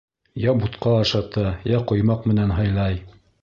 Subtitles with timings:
[0.43, 1.43] Йә бутҡа ашата,
[1.73, 2.99] йә ҡоймаҡ менән һыйлай.